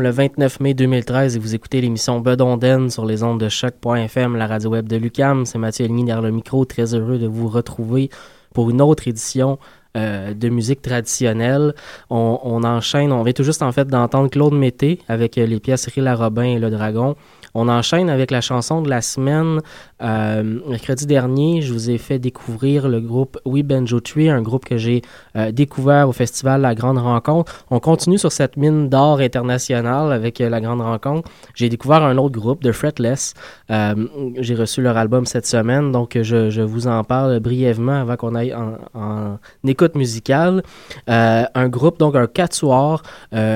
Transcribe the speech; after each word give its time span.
le 0.00 0.10
29 0.10 0.60
mai 0.60 0.74
2013 0.74 1.36
et 1.36 1.38
vous 1.38 1.54
écoutez 1.54 1.80
l'émission 1.80 2.20
Bedonden 2.20 2.88
sur 2.88 3.04
les 3.04 3.22
ondes 3.22 3.40
de 3.40 3.48
choc.fm, 3.48 4.36
la 4.36 4.46
radio 4.46 4.70
web 4.70 4.88
de 4.88 4.96
Lucam. 4.96 5.44
C'est 5.44 5.58
Mathieu 5.58 5.84
Elmi 5.84 6.04
derrière 6.04 6.22
le 6.22 6.30
micro, 6.30 6.64
très 6.64 6.94
heureux 6.94 7.18
de 7.18 7.26
vous 7.26 7.48
retrouver 7.48 8.08
pour 8.54 8.70
une 8.70 8.80
autre 8.80 9.08
édition 9.08 9.58
euh, 9.96 10.32
de 10.32 10.48
musique 10.48 10.80
traditionnelle. 10.80 11.74
On, 12.08 12.62
enchaîne, 12.64 13.12
on 13.12 13.22
vient 13.22 13.34
tout 13.34 13.42
juste 13.42 13.62
en 13.62 13.72
fait 13.72 13.88
d'entendre 13.88 14.30
Claude 14.30 14.54
Mété 14.54 15.00
avec 15.08 15.36
les 15.36 15.60
pièces 15.60 15.86
Rilla 15.88 16.14
Robin 16.14 16.44
et 16.44 16.58
Le 16.58 16.70
Dragon. 16.70 17.16
On 17.54 17.68
enchaîne 17.68 18.08
avec 18.08 18.30
la 18.30 18.40
chanson 18.40 18.80
de 18.80 18.88
la 18.88 19.02
semaine. 19.02 19.60
Euh, 20.02 20.60
mercredi 20.66 21.06
dernier, 21.06 21.60
je 21.60 21.72
vous 21.72 21.90
ai 21.90 21.98
fait 21.98 22.18
découvrir 22.18 22.88
le 22.88 23.00
groupe 23.00 23.38
We 23.44 23.62
Benjo 23.62 24.00
Tree, 24.00 24.30
un 24.30 24.40
groupe 24.40 24.64
que 24.64 24.78
j'ai 24.78 25.02
euh, 25.36 25.52
découvert 25.52 26.08
au 26.08 26.12
festival 26.12 26.62
La 26.62 26.74
Grande 26.74 26.98
Rencontre. 26.98 27.64
On 27.70 27.78
continue 27.78 28.16
sur 28.16 28.32
cette 28.32 28.56
mine 28.56 28.88
d'or 28.88 29.20
internationale 29.20 30.12
avec 30.12 30.40
euh, 30.40 30.48
La 30.48 30.60
Grande 30.60 30.80
Rencontre. 30.80 31.28
J'ai 31.54 31.68
découvert 31.68 32.02
un 32.02 32.16
autre 32.16 32.38
groupe, 32.38 32.62
The 32.62 32.72
Fretless. 32.72 33.34
j'ai 33.68 34.54
reçu 34.54 34.80
leur 34.80 34.96
album 34.96 35.26
cette 35.26 35.46
semaine, 35.46 35.92
donc 35.92 36.18
je, 36.20 36.62
vous 36.62 36.86
en 36.86 37.04
parle 37.04 37.38
brièvement 37.40 38.00
avant 38.00 38.16
qu'on 38.16 38.34
aille 38.34 38.54
en, 38.54 39.38
écoute 39.66 39.94
musicale. 39.94 40.62
un 41.06 41.68
groupe, 41.68 41.98
donc 41.98 42.16
un 42.16 42.26
quatuor, 42.26 43.02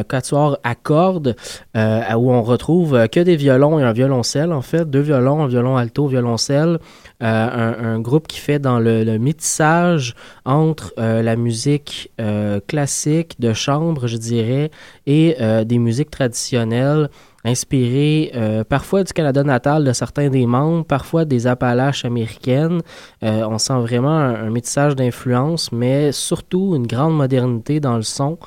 quatuor 0.09 0.59
à 0.63 0.75
cordes, 0.75 1.35
où 1.75 2.33
on 2.33 2.43
retrouve 2.43 3.09
que 3.09 3.21
des 3.21 3.37
violons 3.37 3.79
et 3.79 3.86
un 3.87 3.93
violoncelle, 3.93 4.53
en 4.53 4.63
fait, 4.63 4.89
deux 4.89 5.01
violons, 5.01 5.43
un 5.43 5.47
violon 5.47 5.77
alto, 5.77 6.07
violoncelle, 6.07 6.79
euh, 7.23 7.95
un, 7.95 8.01
groupe 8.01 8.29
qui 8.29 8.39
fait 8.39 8.59
dans 8.59 8.79
le, 8.79 9.19
métissage 9.19 10.15
entre 10.45 10.93
euh, 10.99 11.23
la 11.23 11.37
musique 11.37 12.11
euh, 12.21 12.61
classique 12.67 13.41
de 13.41 13.55
chambre, 13.55 14.07
je 14.07 14.19
dirais, 14.19 14.71
et 15.07 15.37
des 15.65 15.79
musiques 15.79 16.11
traditionnelles 16.11 17.09
inspirées 17.45 18.33
parfois 18.69 19.05
du 19.05 19.13
Canada 19.13 19.45
natal 19.45 19.85
de 19.85 19.93
certains 19.93 20.29
des 20.29 20.47
membres, 20.47 20.85
parfois 20.85 21.25
des 21.25 21.47
Appalaches 21.47 22.05
américaines. 22.05 22.83
on 23.23 23.59
sent 23.59 23.79
vraiment 23.79 24.19
un, 24.19 24.51
métissage 24.51 24.97
d'influence, 24.97 25.71
mais 25.71 26.11
surtout 26.11 26.75
une 26.75 26.87
grande 26.87 27.17
modernité 27.17 27.79
dans 27.79 27.97
le 27.97 28.03
son. 28.03 28.39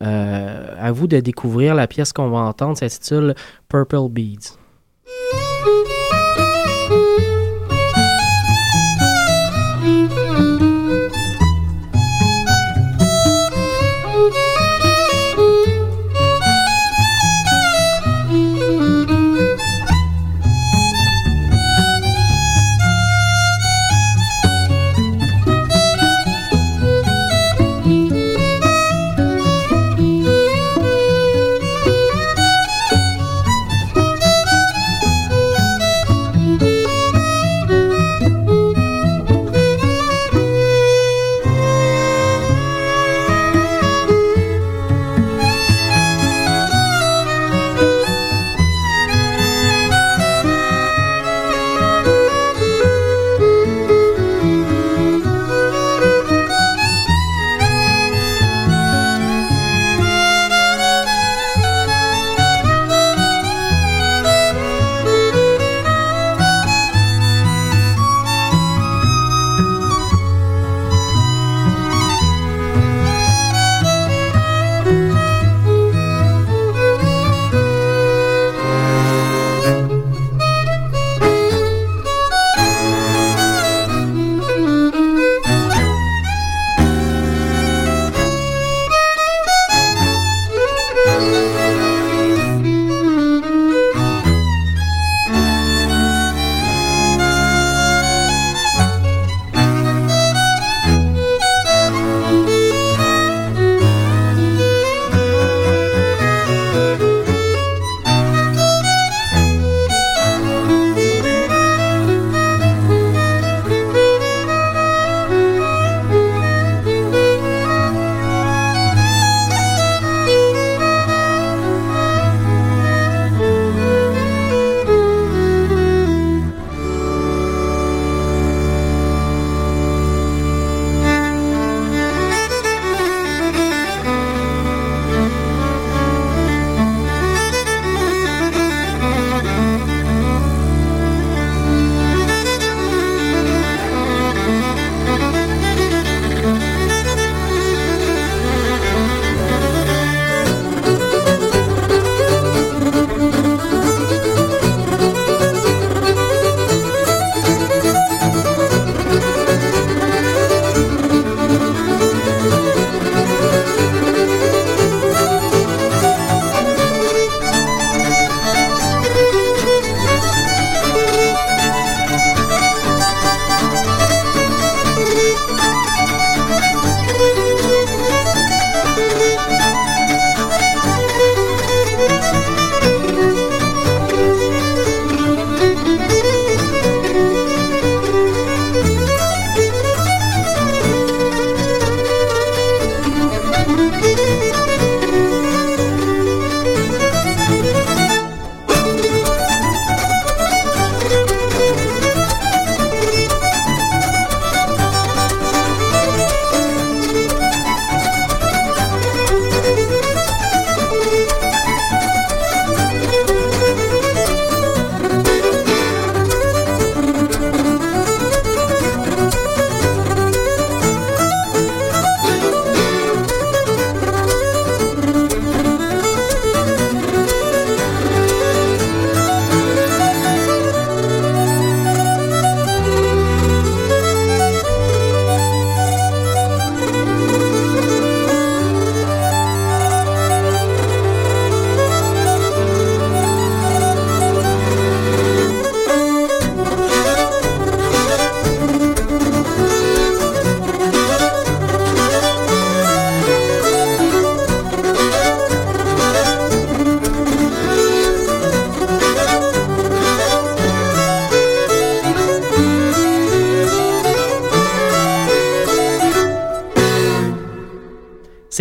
à 0.00 0.92
vous 0.92 1.06
de 1.06 1.20
découvrir 1.20 1.74
la 1.74 1.86
pièce 1.86 2.12
qu'on 2.12 2.28
va 2.28 2.40
entendre, 2.40 2.76
s'intitule 2.76 3.34
Purple 3.68 4.08
Beads. 4.10 4.61
Música 5.12 6.01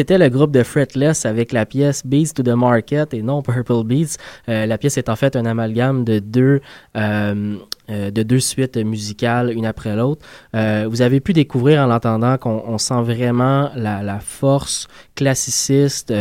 c'était 0.02 0.18
le 0.18 0.30
groupe 0.30 0.50
de 0.50 0.64
Fretless 0.64 1.28
avec 1.28 1.52
la 1.52 1.68
pièce 1.68 2.02
Beats 2.04 2.34
to 2.34 2.42
the 2.42 2.56
Market 2.56 3.14
et 3.14 3.22
non 3.22 3.44
Purple 3.44 3.84
Beats. 3.86 4.18
Euh, 4.50 4.66
la 4.66 4.80
pièce 4.80 4.98
est 4.98 5.10
en 5.10 5.16
fait 5.16 5.36
un 5.36 5.46
amalgame 5.46 6.04
de 6.04 6.18
deux, 6.18 6.60
euh, 6.98 7.56
euh, 7.92 8.10
de 8.10 8.24
deux 8.24 8.40
suites 8.40 8.78
musicales, 8.78 9.52
une 9.56 9.68
après 9.68 9.96
l'autre. 9.96 10.26
vous 10.54 11.04
avez 11.04 11.20
pu 11.20 11.34
découvrir 11.34 11.84
en 11.84 11.86
l'entendant 11.86 12.40
qu'on 12.40 12.80
sent 12.80 13.04
vraiment 13.04 13.70
la, 13.76 14.02
la 14.02 14.20
force 14.20 14.88
classiciste, 15.14 16.12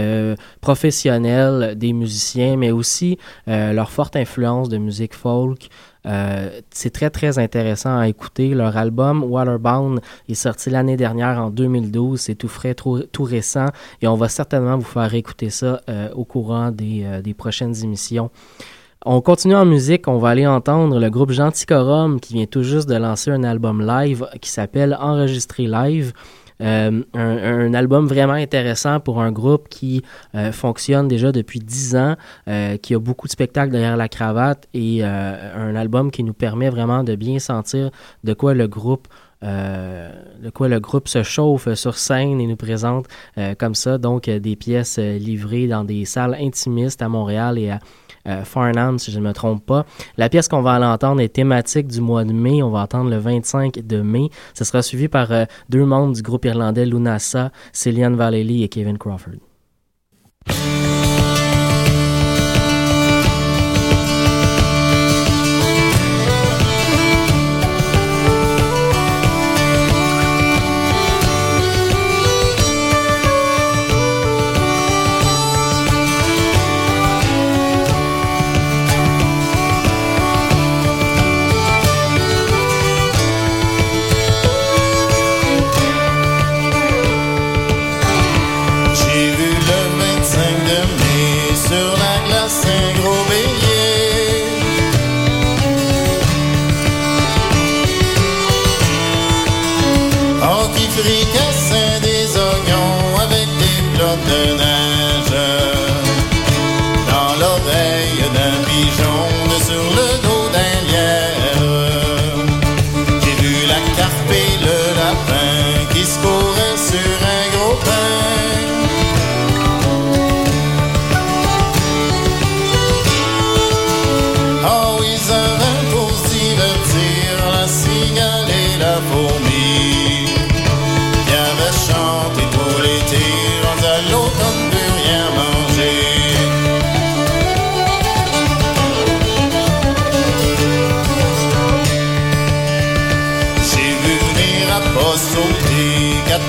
professionnelle 0.61 1.73
des 1.75 1.95
musiciens, 1.95 2.59
mais 2.59 2.73
aussi 2.73 3.17
leur 3.47 3.91
forte 3.91 4.15
influence 4.15 4.69
de 4.69 4.77
musique 4.77 5.15
folk. 5.15 5.71
Euh, 6.07 6.61
c'est 6.71 6.91
très 6.91 7.11
très 7.11 7.39
intéressant 7.39 7.99
à 7.99 8.09
écouter. 8.09 8.55
Leur 8.55 8.77
album 8.77 9.23
Waterbound 9.25 10.01
est 10.29 10.35
sorti 10.35 10.71
l'année 10.71 10.97
dernière 10.97 11.39
en 11.39 11.51
2012. 11.51 12.21
C'est 12.21 12.35
tout 12.35 12.49
frais, 12.49 12.75
tout, 12.75 13.03
tout, 13.13 13.25
récent 13.25 13.67
et 14.01 14.07
on 14.07 14.15
va 14.15 14.29
certainement 14.29 14.79
vous 14.79 14.85
faire 14.85 15.13
écouter 15.15 15.51
ça 15.51 15.81
euh, 15.89 16.11
au 16.15 16.25
courant 16.25 16.71
des, 16.71 17.03
euh, 17.05 17.23
des, 17.23 17.35
prochaines 17.35 17.75
émissions. 17.83 18.31
On 19.05 19.21
continue 19.23 19.55
en 19.55 19.65
musique, 19.65 20.09
on 20.09 20.19
va 20.19 20.29
aller 20.29 20.47
entendre 20.47 20.99
le 20.99 21.09
groupe 21.09 21.31
Genticorum 21.31 22.21
qui 22.21 22.35
vient 22.35 22.45
tout 22.45 22.63
juste 22.63 22.89
de 22.89 22.97
lancer 22.97 23.31
un 23.31 23.45
album 23.45 23.81
live 23.87 24.27
qui 24.43 24.51
s'appelle 24.51 24.97
Enregistré 25.01 25.67
live. 25.67 26.13
Euh, 26.61 27.03
un, 27.15 27.75
album 27.75 28.07
vraiment 28.07 28.35
intéressant 28.35 29.01
pour 29.01 29.21
un 29.21 29.33
groupe 29.33 29.69
qui 29.69 30.03
euh, 30.35 30.53
fonctionne 30.53 31.09
déjà 31.09 31.33
depuis 31.33 31.61
dix 31.61 31.97
ans, 31.97 32.17
euh, 32.49 32.77
qui 32.77 32.95
a 32.95 32.99
beaucoup 32.99 33.27
de 33.27 33.33
spectacles 33.33 33.71
derrière 33.73 33.97
la 33.97 34.09
cravate 34.09 34.69
et 34.75 35.03
un 35.03 35.75
album 35.75 36.11
qui 36.11 36.25
nous 36.25 36.33
permet 36.33 36.69
vraiment 36.69 37.05
de 37.05 37.15
bien 37.15 37.39
sentir 37.39 37.91
de 38.25 38.35
quoi 38.35 38.55
le 38.55 38.67
groupe 38.69 39.09
de 39.43 40.51
quoi 40.51 40.69
le 40.69 40.81
groupe 40.81 41.09
se 41.09 41.23
chauffe 41.23 41.73
sur 41.73 41.97
scène 41.97 42.43
et 42.43 42.47
nous 42.47 42.57
présente 42.57 43.07
comme 43.59 43.75
ça, 43.75 43.97
donc 43.97 44.29
des 44.29 44.55
pièces 44.55 44.99
livrées 44.99 45.67
dans 45.67 45.83
des 45.83 46.05
salles 46.05 46.37
intimistes 46.39 47.01
à 47.01 47.09
Montréal 47.09 47.59
et 47.59 47.71
à, 47.71 47.79
Farnham, 48.45 48.99
si 48.99 49.11
je 49.11 49.19
ne 49.19 49.25
me 49.25 49.33
trompe 49.33 49.65
pas. 49.65 49.85
La 50.17 50.29
pièce 50.29 50.49
qu'on 50.49 50.63
va 50.63 50.81
entendre 50.81 51.21
est 51.21 51.29
thématique 51.29 51.87
du 51.89 52.01
mois 52.01 52.25
de 52.25 52.33
mai. 52.33 52.63
On 52.63 52.71
va 52.71 52.81
entendre 52.81 53.11
le 53.11 53.19
25 53.19 53.87
de 53.87 54.01
mai. 54.01 54.29
Ce 54.55 54.65
sera 54.65 54.83
suivi 54.83 55.09
par 55.09 55.33
euh, 55.33 55.45
deux 55.69 55.85
membres 55.85 56.15
du 56.15 56.23
groupe 56.23 56.45
irlandais 56.45 56.87
Lunasa, 56.87 57.51
Céliane 57.73 58.17
Vallely 58.17 58.65
et 58.65 58.69
Kevin 58.69 58.99
Crawford. 58.99 59.39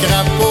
crapaud. 0.01 0.50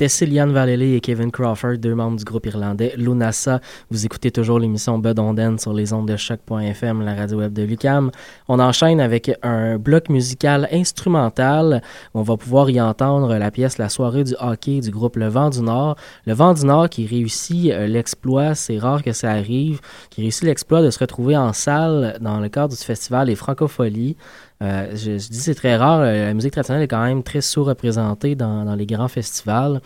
C'était 0.00 0.08
Cillian 0.08 0.46
Vallely 0.46 0.94
et 0.94 1.00
Kevin 1.02 1.30
Crawford, 1.30 1.76
deux 1.76 1.94
membres 1.94 2.16
du 2.16 2.24
groupe 2.24 2.46
irlandais 2.46 2.94
Lunasa. 2.96 3.60
Vous 3.90 4.06
écoutez 4.06 4.30
toujours 4.30 4.58
l'émission 4.58 4.98
Bud 4.98 5.18
Onden 5.18 5.58
sur 5.58 5.74
les 5.74 5.92
ondes 5.92 6.08
de 6.08 6.16
choc.fm, 6.16 7.02
la 7.02 7.14
radio 7.14 7.36
web 7.36 7.52
de 7.52 7.64
Lucam. 7.64 8.10
On 8.48 8.60
enchaîne 8.60 8.98
avec 8.98 9.30
un 9.42 9.76
bloc 9.76 10.08
musical 10.08 10.70
instrumental. 10.72 11.82
On 12.14 12.22
va 12.22 12.38
pouvoir 12.38 12.70
y 12.70 12.80
entendre 12.80 13.36
la 13.36 13.50
pièce 13.50 13.76
La 13.76 13.90
soirée 13.90 14.24
du 14.24 14.34
hockey 14.40 14.80
du 14.80 14.90
groupe 14.90 15.16
Le 15.16 15.28
Vent 15.28 15.50
du 15.50 15.60
Nord. 15.60 15.96
Le 16.24 16.32
Vent 16.32 16.54
du 16.54 16.64
Nord 16.64 16.88
qui 16.88 17.06
réussit 17.06 17.70
euh, 17.70 17.86
l'exploit, 17.86 18.54
c'est 18.54 18.78
rare 18.78 19.02
que 19.02 19.12
ça 19.12 19.32
arrive, 19.32 19.80
qui 20.08 20.22
réussit 20.22 20.44
l'exploit 20.44 20.80
de 20.80 20.88
se 20.88 20.98
retrouver 20.98 21.36
en 21.36 21.52
salle 21.52 22.16
dans 22.22 22.40
le 22.40 22.48
cadre 22.48 22.74
du 22.74 22.82
festival 22.82 23.26
Les 23.26 23.36
Francopholies. 23.36 24.16
Euh, 24.62 24.94
je, 24.94 25.12
dis 25.12 25.40
c'est 25.40 25.54
très 25.54 25.76
rare. 25.76 26.00
Euh, 26.00 26.26
la 26.26 26.34
musique 26.34 26.52
traditionnelle 26.52 26.82
est 26.82 26.88
quand 26.88 27.02
même 27.02 27.22
très 27.22 27.40
sous-représentée 27.40 28.34
dans, 28.34 28.74
les 28.74 28.86
grands 28.86 29.08
festivals. 29.08 29.80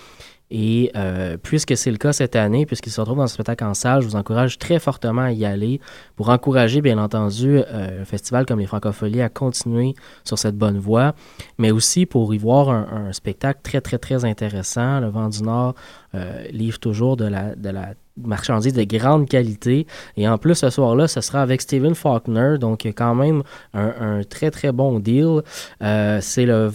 Et 0.50 0.92
euh, 0.94 1.36
puisque 1.42 1.76
c'est 1.76 1.90
le 1.90 1.96
cas 1.96 2.12
cette 2.12 2.36
année, 2.36 2.66
puisqu'il 2.66 2.90
se 2.90 3.00
retrouve 3.00 3.16
dans 3.16 3.26
ce 3.26 3.34
spectacle 3.34 3.64
en 3.64 3.74
salle, 3.74 4.02
je 4.02 4.06
vous 4.06 4.14
encourage 4.14 4.58
très 4.58 4.78
fortement 4.78 5.22
à 5.22 5.32
y 5.32 5.44
aller 5.44 5.80
pour 6.16 6.28
encourager, 6.28 6.80
bien 6.80 6.98
entendu, 6.98 7.60
un 7.60 8.04
festival 8.04 8.44
comme 8.46 8.60
les 8.60 8.66
Francopholies 8.66 9.22
à 9.22 9.28
continuer 9.28 9.94
sur 10.22 10.38
cette 10.38 10.56
bonne 10.56 10.78
voie, 10.78 11.14
mais 11.58 11.70
aussi 11.70 12.04
pour 12.04 12.34
y 12.34 12.38
voir 12.38 12.68
un 12.68 13.12
spectacle 13.12 13.60
très, 13.62 13.80
très, 13.80 13.98
très 13.98 14.24
intéressant. 14.24 15.00
Le 15.00 15.08
Vent 15.08 15.28
du 15.28 15.42
Nord 15.42 15.74
euh, 16.14 16.44
livre 16.52 16.78
toujours 16.78 17.16
de 17.16 17.24
la, 17.24 17.54
de 17.54 17.68
la 17.70 17.94
marchandises 18.16 18.74
de 18.74 18.84
grande 18.84 19.28
qualité. 19.28 19.86
Et 20.16 20.28
en 20.28 20.38
plus, 20.38 20.54
ce 20.54 20.70
soir-là, 20.70 21.08
ce 21.08 21.20
sera 21.20 21.42
avec 21.42 21.60
Steven 21.60 21.96
Faulkner, 21.96 22.58
donc 22.60 22.86
quand 22.96 23.14
même 23.16 23.42
un, 23.72 24.22
très 24.22 24.52
très 24.52 24.70
bon 24.70 25.00
deal. 25.00 25.42
Euh, 25.82 26.18
c'est 26.20 26.46
le, 26.46 26.70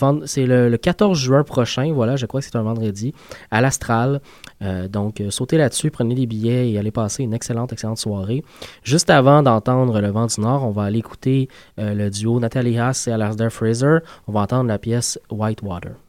le, 0.70 0.78
14 0.78 1.18
juin 1.18 1.44
prochain, 1.44 1.94
voilà, 1.94 2.18
je 2.18 2.26
crois 2.26 2.42
que 2.42 2.46
c'est 2.46 2.58
un 2.58 2.64
vendredi, 2.64 3.14
à 3.52 3.62
l'Astral. 3.62 4.20
Euh, 4.62 4.90
donc, 4.90 5.24
sautez 5.30 5.58
là-dessus, 5.58 5.92
prenez 5.92 6.16
des 6.16 6.26
billets 6.26 6.72
et 6.72 6.78
allez 6.78 6.92
passer 6.92 7.24
une 7.24 7.34
excellente, 7.34 7.72
excellente 7.72 8.00
soirée. 8.00 8.44
Juste 8.84 9.10
avant 9.10 9.42
d'entendre 9.42 10.02
Le 10.02 10.10
Vent 10.10 10.26
du 10.26 10.42
Nord, 10.42 10.66
on 10.66 10.72
va 10.72 10.84
aller 10.84 11.00
écouter 11.00 11.48
le 11.78 12.10
duo 12.10 12.40
Nathalie 12.42 12.78
Haas 12.78 13.06
et 13.08 13.12
Alasdair 13.12 13.52
Fraser. 13.52 14.00
On 14.28 14.34
va 14.34 14.42
entendre 14.42 14.68
la 14.68 14.78
pièce 14.78 15.18
Whitewater. 15.32 16.09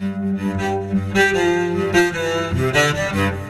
Thank 0.00 0.40
you. 3.34 3.49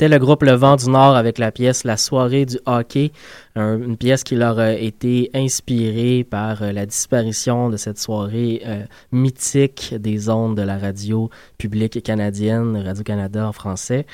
C'était 0.00 0.14
le 0.14 0.18
groupe 0.18 0.44
Le 0.44 0.52
Vent 0.52 0.76
du 0.76 0.88
Nord 0.88 1.14
avec 1.14 1.36
la 1.36 1.52
pièce 1.52 1.84
La 1.84 1.98
soirée 1.98 2.46
du 2.46 2.58
hockey, 2.64 3.12
une 3.54 3.98
pièce 3.98 4.24
qui 4.24 4.34
leur 4.34 4.58
a 4.58 4.72
été 4.72 5.30
inspirée 5.34 6.24
par 6.24 6.62
euh, 6.62 6.72
la 6.72 6.86
disparition 6.86 7.68
de 7.68 7.76
cette 7.76 7.98
soirée 7.98 8.62
euh, 8.64 8.84
mythique 9.12 9.94
des 9.98 10.30
ondes 10.30 10.56
de 10.56 10.62
la 10.62 10.78
radio 10.78 11.28
publique 11.58 12.02
canadienne, 12.02 12.78
Radio-Canada 12.82 13.46
en 13.46 13.52
français. 13.52 14.06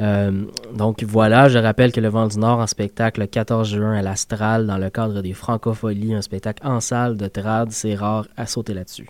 Euh, 0.00 0.44
donc 0.74 1.04
voilà, 1.04 1.48
je 1.48 1.58
rappelle 1.58 1.92
que 1.92 2.00
Le 2.00 2.08
Vent 2.08 2.26
du 2.26 2.40
Nord 2.40 2.58
en 2.58 2.66
spectacle 2.66 3.20
le 3.20 3.28
14 3.28 3.68
juin 3.68 3.92
à 3.92 4.02
l'Astral 4.02 4.66
dans 4.66 4.78
le 4.78 4.90
cadre 4.90 5.22
des 5.22 5.34
Francopholies, 5.34 6.14
un 6.14 6.22
spectacle 6.22 6.66
en 6.66 6.80
salle 6.80 7.16
de 7.16 7.28
trad, 7.28 7.70
c'est 7.70 7.94
rare 7.94 8.26
à 8.36 8.46
sauter 8.46 8.74
là-dessus. 8.74 9.06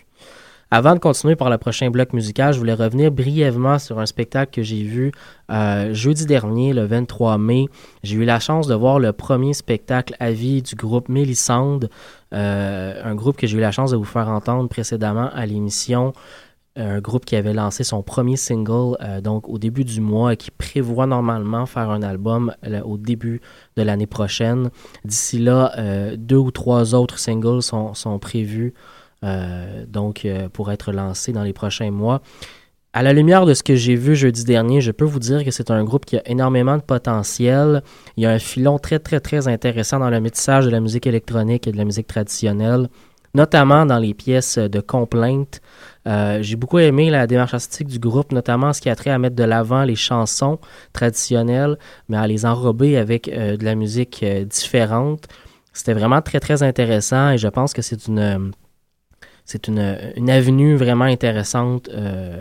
Avant 0.71 0.93
de 0.93 0.99
continuer 0.99 1.35
par 1.35 1.49
le 1.49 1.57
prochain 1.57 1.89
bloc 1.89 2.13
musical, 2.13 2.53
je 2.53 2.59
voulais 2.59 2.75
revenir 2.75 3.11
brièvement 3.11 3.79
sur 3.79 3.97
un 3.97 4.05
spectacle 4.05 4.51
que 4.53 4.61
j'ai 4.61 4.83
vu 4.83 5.11
euh, 5.49 5.95
jeudi 5.95 6.27
dernier, 6.27 6.73
le 6.73 6.85
23 6.85 7.39
mai. 7.39 7.65
J'ai 8.03 8.17
eu 8.17 8.23
la 8.23 8.39
chance 8.39 8.67
de 8.67 8.75
voir 8.75 8.99
le 8.99 9.11
premier 9.11 9.55
spectacle 9.55 10.15
à 10.19 10.29
vie 10.29 10.61
du 10.61 10.75
groupe 10.75 11.09
Mélissande, 11.09 11.89
euh, 12.35 13.01
un 13.03 13.15
groupe 13.15 13.35
que 13.35 13.47
j'ai 13.47 13.57
eu 13.57 13.61
la 13.61 13.71
chance 13.71 13.89
de 13.89 13.97
vous 13.97 14.03
faire 14.03 14.29
entendre 14.29 14.69
précédemment 14.69 15.31
à 15.33 15.47
l'émission 15.47 16.13
un 16.75 17.01
groupe 17.01 17.25
qui 17.25 17.35
avait 17.35 17.51
lancé 17.51 17.83
son 17.83 18.03
premier 18.03 18.37
single 18.37 18.95
euh, 19.01 19.19
donc 19.19 19.49
au 19.49 19.57
début 19.57 19.83
du 19.83 19.99
mois 19.99 20.33
et 20.33 20.37
qui 20.37 20.49
prévoit 20.49 21.07
normalement 21.07 21.65
faire 21.65 21.89
un 21.89 22.01
album 22.03 22.53
au 22.85 22.97
début 22.97 23.41
de 23.75 23.81
l'année 23.81 24.05
prochaine. 24.05 24.69
D'ici 25.03 25.39
là, 25.39 25.73
deux 26.15 26.37
ou 26.37 26.51
trois 26.51 26.93
autres 26.93 27.17
singles 27.17 27.63
sont, 27.63 27.95
sont 27.95 28.17
prévus 28.19 28.73
euh, 28.75 28.98
donc 29.21 30.25
euh, 30.25 30.49
pour 30.49 30.71
être 30.71 30.91
lancé 30.91 31.31
dans 31.31 31.43
les 31.43 31.53
prochains 31.53 31.91
mois. 31.91 32.21
À 32.93 33.03
la 33.03 33.13
lumière 33.13 33.45
de 33.45 33.53
ce 33.53 33.61
que 33.61 33.75
j'ai 33.75 33.95
vu 33.95 34.15
jeudi 34.15 34.43
dernier, 34.43 34.81
je 34.81 34.91
peux 34.91 35.05
vous 35.05 35.19
dire 35.19 35.43
que 35.45 35.51
c'est 35.51 35.69
un 35.69 35.83
groupe 35.83 36.05
qui 36.05 36.17
a 36.17 36.27
énormément 36.27 36.75
de 36.75 36.81
potentiel. 36.81 37.83
Il 38.17 38.23
y 38.23 38.25
a 38.25 38.31
un 38.31 38.39
filon 38.39 38.79
très, 38.79 38.97
très, 38.97 39.19
très 39.19 39.47
intéressant 39.47 39.99
dans 39.99 40.09
le 40.09 40.19
métissage 40.19 40.65
de 40.65 40.71
la 40.71 40.79
musique 40.79 41.05
électronique 41.05 41.67
et 41.67 41.71
de 41.71 41.77
la 41.77 41.85
musique 41.85 42.07
traditionnelle, 42.07 42.87
notamment 43.35 43.85
dans 43.85 43.99
les 43.99 44.15
pièces 44.15 44.57
de 44.57 44.79
complainte. 44.79 45.61
Euh, 46.07 46.39
j'ai 46.41 46.55
beaucoup 46.55 46.79
aimé 46.79 47.11
la 47.11 47.27
démarche 47.27 47.53
artistique 47.53 47.89
du 47.89 47.99
groupe, 47.99 48.31
notamment 48.31 48.73
ce 48.73 48.81
qui 48.81 48.89
a 48.89 48.95
trait 48.95 49.11
à 49.11 49.19
mettre 49.19 49.35
de 49.35 49.43
l'avant 49.43 49.83
les 49.83 49.95
chansons 49.95 50.57
traditionnelles, 50.91 51.77
mais 52.07 52.17
à 52.17 52.25
les 52.25 52.43
enrober 52.43 52.97
avec 52.97 53.29
de 53.29 53.63
la 53.63 53.75
musique 53.75 54.25
différente. 54.47 55.27
C'était 55.73 55.93
vraiment 55.93 56.23
très, 56.23 56.39
très 56.39 56.63
intéressant 56.63 57.31
et 57.31 57.37
je 57.37 57.47
pense 57.47 57.73
que 57.73 57.83
c'est 57.83 58.07
une 58.07 58.51
c'est 59.49 59.67
une, 59.67 60.29
avenue 60.29 60.75
vraiment 60.75 61.05
intéressante 61.05 61.89
euh, 61.91 62.39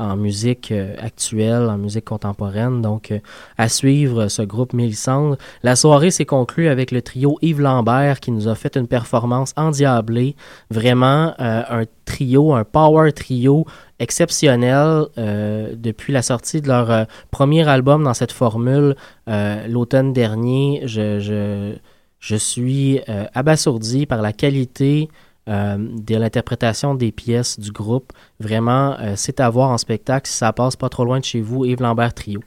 en 0.00 0.16
musique 0.16 0.72
euh, 0.72 0.96
actuelle, 0.98 1.68
en 1.70 1.78
musique 1.78 2.06
contemporaine. 2.06 2.82
Donc, 2.82 3.12
euh, 3.12 3.20
à 3.58 3.68
suivre 3.68 4.26
ce 4.26 4.42
groupe 4.42 4.72
Mélissandre. 4.72 5.36
La 5.62 5.76
soirée 5.76 6.10
s'est 6.10 6.24
conclue 6.24 6.66
avec 6.66 6.90
le 6.90 7.00
trio 7.00 7.38
Yves 7.42 7.60
Lambert 7.60 8.18
qui 8.18 8.32
nous 8.32 8.48
a 8.48 8.56
fait 8.56 8.76
une 8.76 8.88
performance 8.88 9.54
endiablée. 9.56 10.34
Vraiment 10.68 11.32
un 11.38 11.84
trio, 12.04 12.52
un 12.54 12.64
power 12.64 13.12
trio 13.12 13.64
exceptionnel 14.00 15.04
depuis 15.16 16.12
la 16.12 16.22
sortie 16.22 16.60
de 16.60 16.66
leur 16.66 17.06
premier 17.30 17.68
album 17.68 18.02
dans 18.02 18.14
cette 18.14 18.32
formule 18.32 18.96
l'automne 19.28 20.12
dernier. 20.12 20.82
Je, 20.86 21.76
je 22.18 22.36
suis 22.36 23.00
abasourdi 23.34 24.06
par 24.06 24.22
la 24.22 24.32
qualité 24.32 25.08
euh, 25.48 25.76
de 25.78 26.16
l'interprétation 26.16 26.94
des 26.94 27.10
pièces 27.10 27.58
du 27.58 27.72
groupe. 27.72 28.12
Vraiment, 28.38 28.96
euh, 29.00 29.14
c'est 29.16 29.40
à 29.40 29.48
voir 29.48 29.70
en 29.70 29.78
spectacle 29.78 30.28
si 30.28 30.36
ça 30.36 30.52
passe 30.52 30.76
pas 30.76 30.88
trop 30.88 31.04
loin 31.04 31.20
de 31.20 31.24
chez 31.24 31.40
vous, 31.40 31.64
Yves 31.64 31.80
Lambert 31.80 32.12
Trio. 32.12 32.40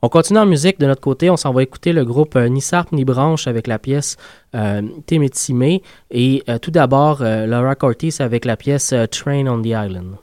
On 0.00 0.08
continue 0.08 0.38
en 0.38 0.46
musique 0.46 0.80
de 0.80 0.86
notre 0.86 1.02
côté. 1.02 1.30
On 1.30 1.36
s'en 1.36 1.52
va 1.52 1.62
écouter 1.62 1.92
le 1.92 2.04
groupe 2.04 2.34
euh, 2.36 2.48
Ni 2.48 2.60
Sarp 2.60 2.90
ni 2.92 3.04
Branche 3.04 3.46
avec 3.46 3.66
la 3.66 3.78
pièce 3.78 4.16
euh, 4.54 4.82
Et 6.10 6.42
tout 6.60 6.70
d'abord, 6.70 7.22
Laura 7.22 7.74
Cortis 7.74 8.16
avec 8.18 8.44
la 8.44 8.56
pièce 8.56 8.94
Train 9.10 9.46
on 9.46 9.60
the 9.60 9.66
Island. 9.66 10.16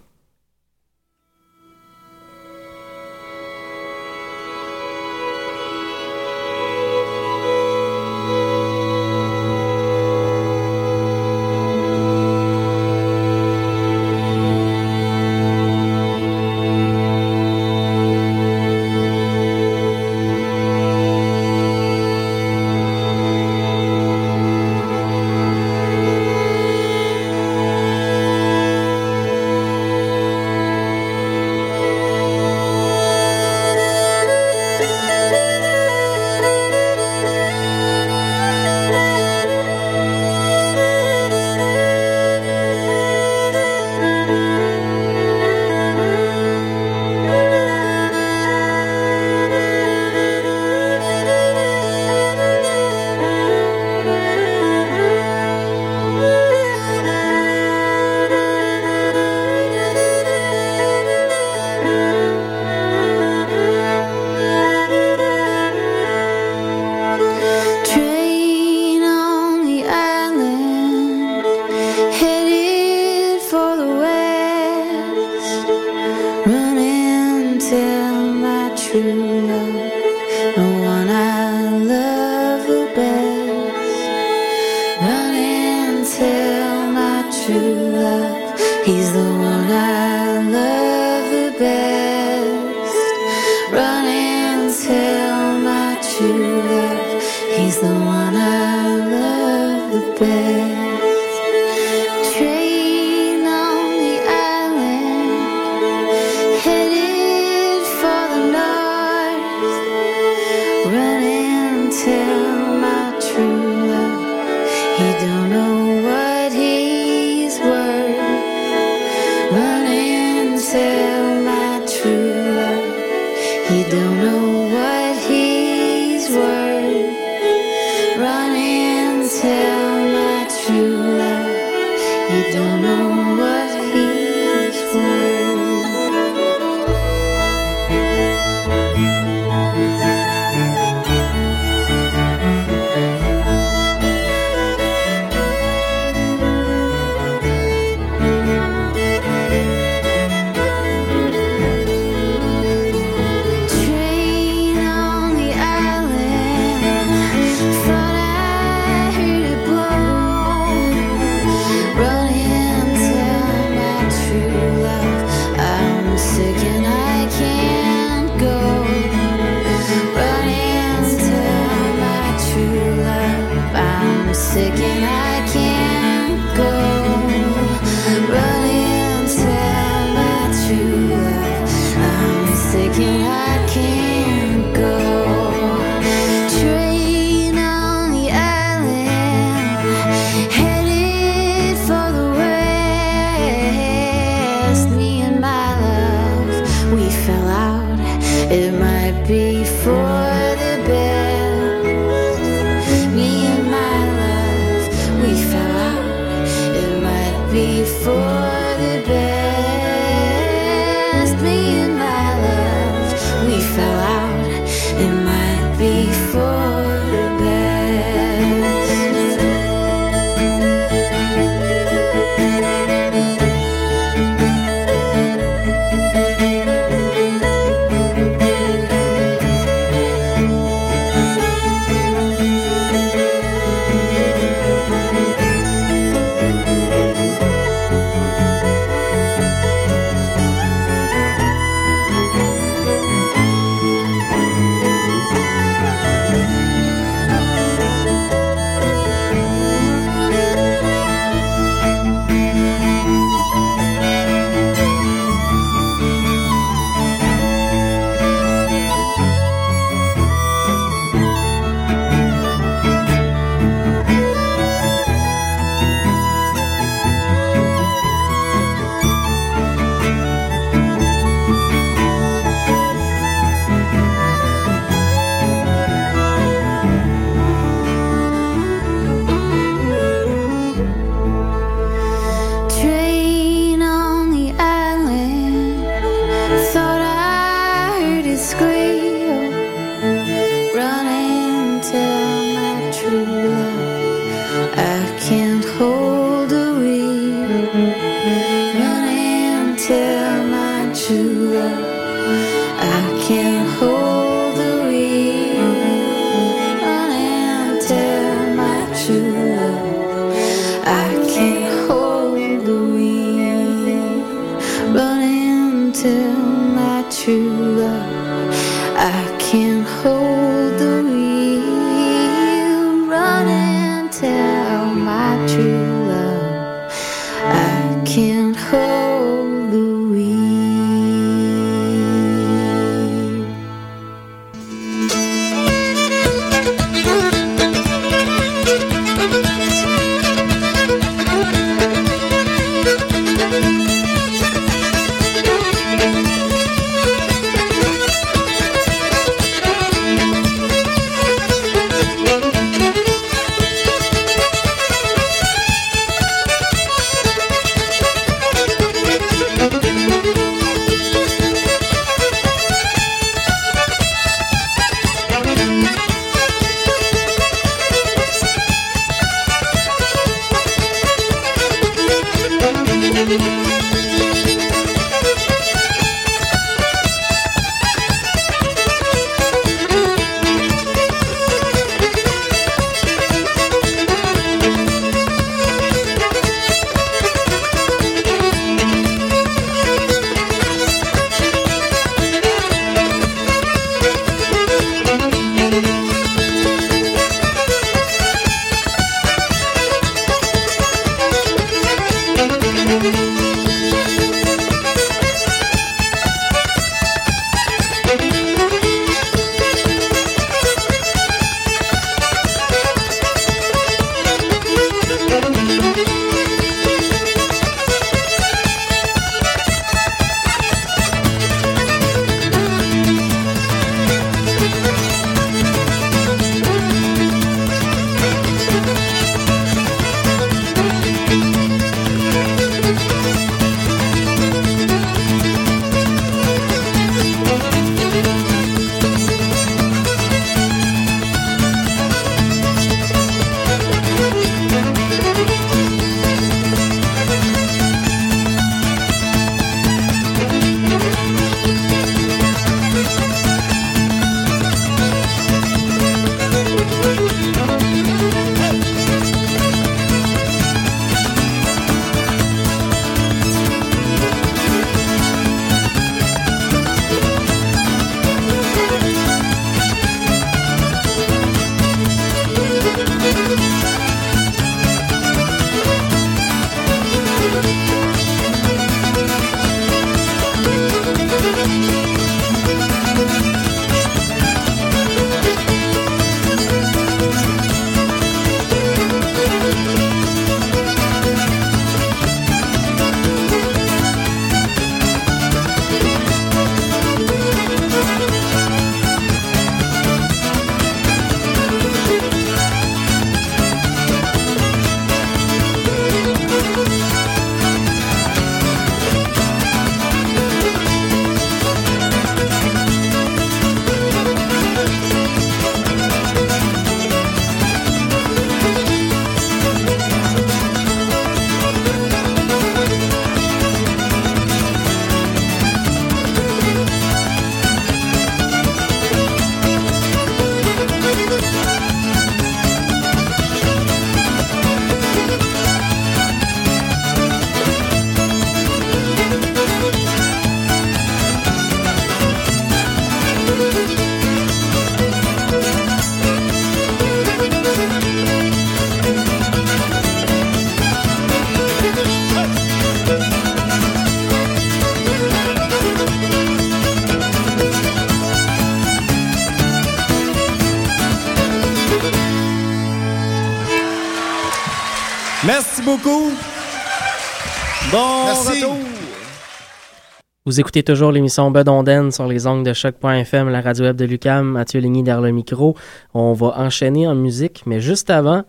Vous 570.49 570.59
écoutez 570.59 570.81
toujours 570.81 571.11
l'émission 571.11 571.51
Bedonden 571.51 572.09
sur 572.09 572.25
les 572.25 572.47
ongles 572.47 572.65
de 572.65 572.73
choc.fm, 572.73 573.49
la 573.49 573.61
radio 573.61 573.85
web 573.85 573.95
de 573.95 574.05
Lucam, 574.05 574.47
Mathieu 574.47 574.79
Ligny 574.79 575.03
derrière 575.03 575.21
le 575.21 575.29
micro. 575.29 575.77
On 576.15 576.33
va 576.33 576.55
enchaîner 576.57 577.07
en 577.07 577.13
musique, 577.13 577.61
mais 577.67 577.79
juste 577.79 578.09
avant, 578.09 578.45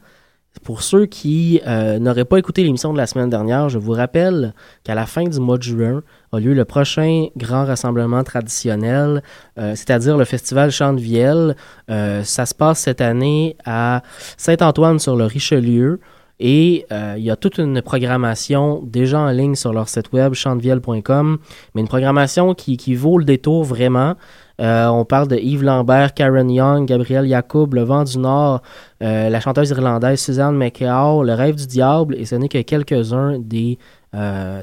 pour 0.64 0.80
ceux 0.80 1.04
qui 1.04 1.60
euh, 1.66 1.98
n'auraient 1.98 2.24
pas 2.24 2.38
écouté 2.38 2.62
l'émission 2.62 2.94
de 2.94 2.96
la 2.96 3.06
semaine 3.06 3.28
dernière, 3.28 3.68
je 3.68 3.76
vous 3.76 3.92
rappelle 3.92 4.54
qu'à 4.82 4.94
la 4.94 5.04
fin 5.04 5.24
du 5.24 5.40
mois 5.40 5.58
de 5.58 5.62
juin 5.62 6.02
a 6.32 6.40
lieu 6.40 6.54
le 6.54 6.64
prochain 6.64 7.26
grand 7.36 7.66
rassemblement 7.66 8.24
traditionnel, 8.24 9.22
euh, 9.58 9.74
c'est-à-dire 9.76 10.16
le 10.16 10.24
festival 10.24 10.70
Chant 10.70 10.94
de 10.94 11.00
Vielle. 11.02 11.54
Euh, 11.90 12.24
ça 12.24 12.46
se 12.46 12.54
passe 12.54 12.78
cette 12.78 13.02
année 13.02 13.58
à 13.66 14.00
Saint-Antoine 14.38 15.00
sur 15.00 15.16
le 15.16 15.26
Richelieu. 15.26 16.00
Et 16.40 16.86
euh, 16.90 17.16
il 17.18 17.22
y 17.24 17.30
a 17.30 17.36
toute 17.36 17.58
une 17.58 17.82
programmation 17.82 18.82
déjà 18.82 19.20
en 19.20 19.30
ligne 19.30 19.54
sur 19.54 19.74
leur 19.74 19.90
site 19.90 20.10
web 20.12 20.32
chantevielle.com, 20.32 21.38
mais 21.74 21.82
une 21.82 21.88
programmation 21.88 22.54
qui, 22.54 22.78
qui 22.78 22.94
vaut 22.94 23.18
le 23.18 23.24
détour 23.24 23.62
vraiment. 23.62 24.14
Euh, 24.58 24.86
on 24.88 25.04
parle 25.04 25.28
de 25.28 25.36
Yves 25.36 25.62
Lambert, 25.62 26.14
Karen 26.14 26.50
Young, 26.50 26.86
Gabriel 26.86 27.26
Yacoub, 27.26 27.74
Le 27.74 27.82
Vent 27.82 28.04
du 28.04 28.18
Nord, 28.18 28.62
euh, 29.02 29.28
la 29.28 29.40
chanteuse 29.40 29.68
irlandaise 29.70 30.20
Suzanne 30.20 30.56
McHale, 30.56 31.26
Le 31.26 31.34
Rêve 31.34 31.56
du 31.56 31.66
Diable, 31.66 32.14
et 32.16 32.24
ce 32.24 32.34
n'est 32.34 32.48
que 32.48 32.62
quelques-uns 32.62 33.38
des, 33.38 33.78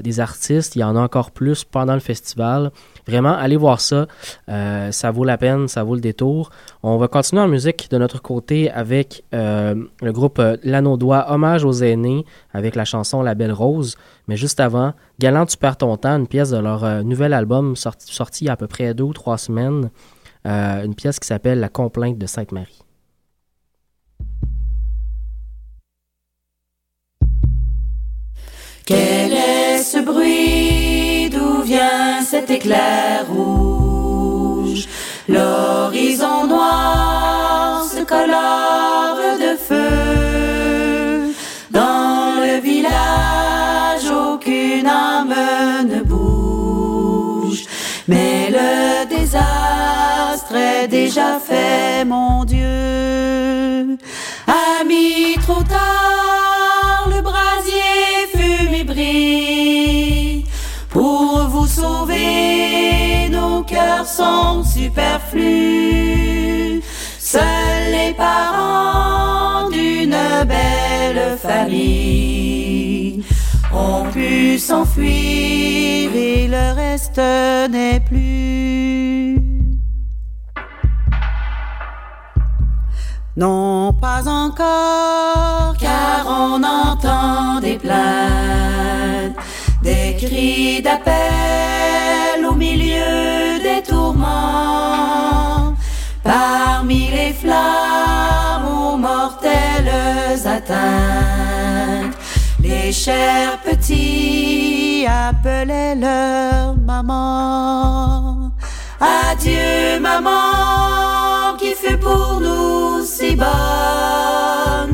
des 0.02 0.20
artistes. 0.20 0.74
Il 0.74 0.80
y 0.80 0.84
en 0.84 0.96
a 0.96 1.00
encore 1.00 1.30
plus 1.30 1.62
pendant 1.64 1.94
le 1.94 2.00
festival. 2.00 2.70
Vraiment, 3.08 3.32
allez 3.32 3.56
voir 3.56 3.80
ça. 3.80 4.06
Euh, 4.50 4.92
ça 4.92 5.10
vaut 5.10 5.24
la 5.24 5.38
peine, 5.38 5.66
ça 5.66 5.82
vaut 5.82 5.94
le 5.94 6.00
détour. 6.02 6.50
On 6.82 6.98
va 6.98 7.08
continuer 7.08 7.40
en 7.40 7.48
musique 7.48 7.90
de 7.90 7.96
notre 7.96 8.20
côté 8.20 8.70
avec 8.70 9.24
euh, 9.32 9.74
le 10.02 10.12
groupe 10.12 10.38
euh, 10.38 10.58
L'Anneau 10.62 10.98
Hommage 11.00 11.64
aux 11.64 11.72
aînés, 11.72 12.26
avec 12.52 12.76
la 12.76 12.84
chanson 12.84 13.22
La 13.22 13.34
Belle 13.34 13.52
Rose. 13.52 13.96
Mais 14.28 14.36
juste 14.36 14.60
avant, 14.60 14.92
Galant, 15.18 15.46
tu 15.46 15.56
perds 15.56 15.78
ton 15.78 15.96
temps, 15.96 16.18
une 16.18 16.26
pièce 16.26 16.50
de 16.50 16.58
leur 16.58 17.02
nouvel 17.02 17.32
album 17.32 17.76
sorti, 17.76 18.12
sorti 18.12 18.44
il 18.44 18.48
y 18.48 18.50
a 18.50 18.52
à 18.52 18.56
peu 18.56 18.66
près 18.66 18.92
deux 18.92 19.04
ou 19.04 19.14
trois 19.14 19.38
semaines. 19.38 19.90
Une 20.44 20.94
pièce 20.94 21.18
qui 21.18 21.26
s'appelle 21.26 21.60
La 21.60 21.70
Complainte 21.70 22.18
de 22.18 22.26
Sainte-Marie. 22.26 22.82
Quel 28.84 29.32
est 29.32 29.78
ce 29.78 30.04
bruit? 30.04 30.77
Vient 31.68 32.22
cet 32.22 32.50
éclair 32.50 33.26
rouge 33.28 34.84
L'horizon 35.28 36.46
noir 36.46 37.84
se 37.84 38.02
colore 38.12 39.18
de 39.44 39.52
feu. 39.68 41.30
Dans 41.70 42.40
le 42.44 42.54
village, 42.68 44.06
aucune 44.10 44.86
âme 44.86 45.34
ne 45.92 46.00
bouge. 46.00 47.64
Mais 48.10 48.48
le 48.58 49.06
désastre 49.14 50.54
est 50.56 50.88
déjà 50.88 51.38
fait, 51.48 52.06
mon 52.06 52.44
Dieu. 52.44 53.98
Ami, 54.80 55.34
trop 55.46 55.62
tard, 55.74 56.57
sont 64.08 64.64
superflus. 64.64 66.02
Seuls 67.18 67.90
les 67.92 68.14
parents 68.14 69.68
d'une 69.70 70.16
belle 70.46 71.36
famille 71.38 73.22
ont 73.72 74.04
pu 74.10 74.58
s'enfuir 74.58 76.10
et 76.14 76.48
le 76.48 76.74
reste 76.74 77.20
n'est 77.70 78.00
plus. 78.00 79.38
Non, 83.36 83.92
pas 83.92 84.26
encore, 84.26 85.76
car 85.78 86.26
on 86.26 86.60
entend 86.64 87.60
des 87.60 87.76
plaintes, 87.76 89.36
des 89.88 90.16
cris 90.22 90.82
d'appel 90.82 92.44
au 92.50 92.54
milieu 92.54 93.58
des 93.66 93.82
tourments. 93.90 95.74
Parmi 96.22 97.08
les 97.16 97.32
flammes 97.32 98.68
aux 98.80 98.96
mortelles 98.96 100.40
atteintes, 100.56 102.16
les 102.62 102.92
chers 102.92 103.56
petits 103.68 105.06
appelaient 105.26 105.94
leur 105.94 106.76
maman. 106.90 108.50
Adieu 109.00 110.00
maman 110.00 111.56
qui 111.58 111.72
fut 111.82 111.96
pour 111.98 112.40
nous 112.40 113.04
si 113.04 113.36
bonne, 113.36 114.92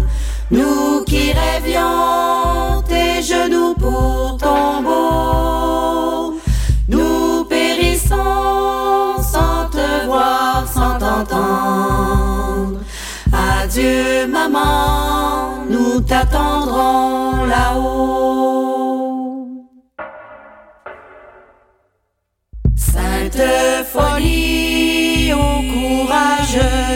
nous 0.55 1.05
qui 1.05 1.32
rêvions 1.32 2.82
tes 2.88 3.22
genoux 3.22 3.74
pour 3.74 4.36
tombeau. 4.40 6.34
Nous 6.88 7.44
périssons 7.44 9.16
sans 9.32 9.68
te 9.70 10.07
voir, 10.07 10.66
sans 10.72 10.98
t'entendre. 10.98 12.78
Adieu 13.32 14.26
maman, 14.28 15.64
nous 15.68 16.00
t'attendrons 16.00 17.44
là-haut. 17.46 18.94
Sainte 22.76 23.42
folie 23.92 25.32
au 25.32 25.62
courage 25.72 26.93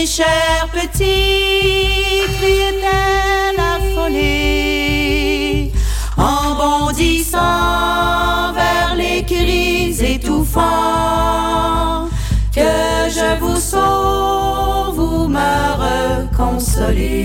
Mes 0.00 0.06
chers 0.06 0.68
petits, 0.72 2.22
criait-elle 2.38 3.58
affolée, 3.58 4.92
en 6.16 6.54
bondissant 6.54 8.52
vers 8.54 8.94
les 8.96 9.24
cris 9.24 9.96
étouffants. 10.00 10.62
Que 12.54 13.10
je 13.10 13.40
vous 13.40 13.56
sauve, 13.56 14.94
vous 14.94 15.26
me 15.26 15.54
reconsolez. 16.28 17.18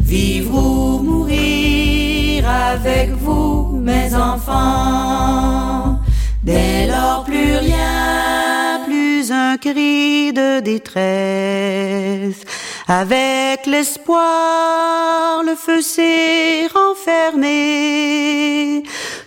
Vivre 0.00 0.54
ou 0.54 1.02
mourir 1.02 2.48
avec 2.48 3.10
vous, 3.10 3.78
mes 3.82 4.14
enfants. 4.14 6.01
Dès 6.42 6.88
lors, 6.88 7.22
plus 7.24 7.56
rien, 7.56 8.80
plus 8.84 9.30
un 9.30 9.56
cri 9.58 10.32
de 10.32 10.58
détresse. 10.58 12.42
Avec 12.88 13.64
l'espoir, 13.66 15.44
le 15.44 15.54
feu 15.54 15.80
s'est 15.80 16.66
renfermé. 16.74 17.62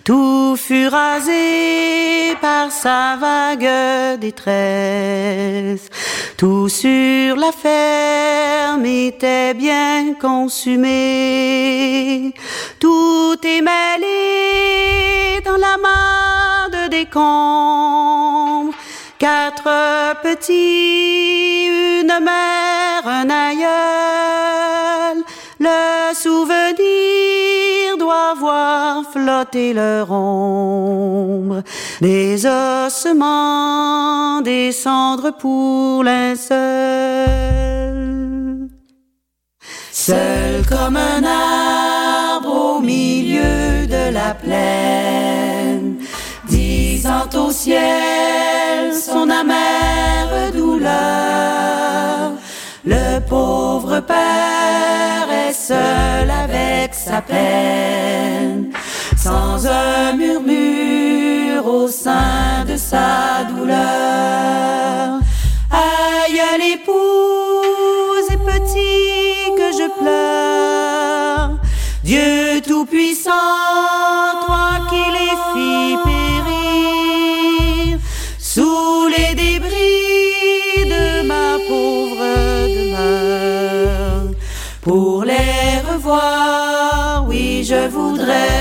Tout 0.06 0.56
fut 0.56 0.88
rasé 0.88 2.36
par 2.40 2.72
sa 2.72 3.16
vague 3.20 4.20
détresse. 4.20 5.90
Tout 6.38 6.70
sur 6.70 7.36
la 7.36 7.52
ferme 7.52 8.86
était 8.86 9.56
bien 9.56 10.14
consumé. 10.22 10.86
Tout 12.80 13.38
est 13.44 13.62
mêlé 13.62 15.42
dans 15.44 15.58
la 15.58 15.78
main 15.78 16.70
de 16.72 16.88
décombres. 16.90 18.76
Quatre 19.18 20.22
petits, 20.22 21.66
une 21.66 22.20
mère, 22.24 23.08
un 23.08 23.28
aïeul. 23.32 25.24
Le 25.60 26.14
souvenir 26.14 27.15
voir 28.38 29.04
flotter 29.12 29.74
leur 29.74 30.12
ombre, 30.12 31.62
des 32.02 32.46
ossements, 32.46 34.42
des 34.42 34.72
cendres 34.72 35.32
pour 35.38 36.04
linceul. 36.04 36.56
Seul. 39.92 40.66
Comme 40.68 40.98
un 40.98 41.24
arbre 41.24 42.78
au 42.78 42.80
milieu 42.80 43.88
de 43.88 44.12
la 44.12 44.34
plaine, 44.34 45.98
disant 46.48 47.30
au 47.36 47.52
ciel 47.52 48.94
son 48.94 49.30
amère 49.30 50.52
douleur, 50.54 52.34
le 52.86 53.20
pauvre 53.20 54.00
père 54.00 55.28
est 55.48 55.54
seul 55.54 56.30
avec 56.30 56.95
sa 57.06 57.22
peine, 57.22 58.72
sans 59.16 59.68
un 59.68 60.14
murmure 60.14 61.68
au 61.68 61.88
sein 61.88 62.66
de 62.68 62.76
sa 62.78 63.44
douleur. 63.50 65.20
Aïe 65.72 66.40
à 66.54 66.58
l'épouse 66.58 68.28
et 68.32 68.42
petit 68.52 69.54
que 69.56 69.70
je 69.80 69.88
pleure, 70.00 71.60
Dieu 72.04 72.62
Tout-Puissant. 72.66 73.75
voudrais. 87.96 88.55